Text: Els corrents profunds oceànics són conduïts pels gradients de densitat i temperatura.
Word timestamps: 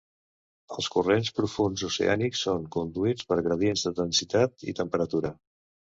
Els 0.75 0.87
corrents 0.93 1.29
profunds 1.39 1.83
oceànics 1.89 2.41
són 2.47 2.65
conduïts 2.77 3.29
pels 3.33 3.45
gradients 3.49 3.85
de 3.89 3.93
densitat 4.01 4.71
i 4.73 4.77
temperatura. 4.81 5.37